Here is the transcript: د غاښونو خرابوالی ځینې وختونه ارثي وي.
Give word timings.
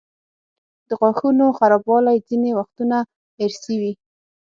د 0.87 0.89
غاښونو 0.99 1.45
خرابوالی 1.57 2.17
ځینې 2.27 2.51
وختونه 2.59 2.97
ارثي 3.43 3.75
وي. 3.81 3.93